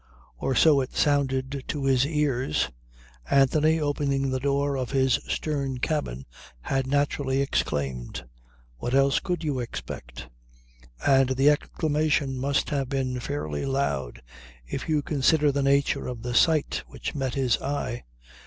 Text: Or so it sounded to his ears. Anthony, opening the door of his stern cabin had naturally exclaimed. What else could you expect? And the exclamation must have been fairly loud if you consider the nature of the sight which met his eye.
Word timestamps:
Or 0.39 0.55
so 0.55 0.81
it 0.81 0.95
sounded 0.95 1.63
to 1.67 1.85
his 1.85 2.07
ears. 2.07 2.69
Anthony, 3.29 3.79
opening 3.79 4.31
the 4.31 4.39
door 4.39 4.75
of 4.75 4.89
his 4.89 5.19
stern 5.27 5.77
cabin 5.77 6.25
had 6.61 6.87
naturally 6.87 7.39
exclaimed. 7.39 8.25
What 8.77 8.95
else 8.95 9.19
could 9.19 9.43
you 9.43 9.59
expect? 9.59 10.27
And 11.05 11.29
the 11.29 11.51
exclamation 11.51 12.35
must 12.39 12.71
have 12.71 12.89
been 12.89 13.19
fairly 13.19 13.63
loud 13.63 14.23
if 14.65 14.89
you 14.89 15.03
consider 15.03 15.51
the 15.51 15.61
nature 15.61 16.07
of 16.07 16.23
the 16.23 16.33
sight 16.33 16.81
which 16.87 17.13
met 17.13 17.35
his 17.35 17.61
eye. 17.61 18.03